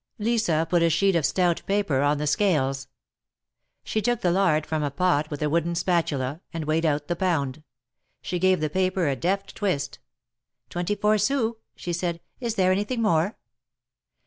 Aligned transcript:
Lisa 0.17 0.65
put 0.67 0.81
a 0.81 0.89
sheet 0.89 1.15
of 1.15 1.27
stout 1.27 1.61
paper 1.67 2.01
on 2.01 2.17
the 2.17 2.25
scales. 2.25 2.87
She 3.83 4.01
took 4.01 4.21
the 4.21 4.31
lard 4.31 4.65
from 4.65 4.81
a 4.81 4.89
pot 4.89 5.29
with 5.29 5.43
a 5.43 5.47
wooden 5.47 5.75
spatula, 5.75 6.41
and 6.51 6.65
weighed 6.65 6.87
out 6.87 7.07
the 7.07 7.15
pound. 7.15 7.61
She 8.19 8.39
gave 8.39 8.61
the 8.61 8.69
paper 8.71 9.07
a 9.07 9.15
deft 9.15 9.53
twist. 9.55 9.99
^'Twenty 10.71 10.99
four 10.99 11.19
sous," 11.19 11.53
she 11.75 11.93
said. 11.93 12.19
"Is 12.39 12.55
there 12.55 12.71
anything 12.71 13.03
more?" 13.03 13.37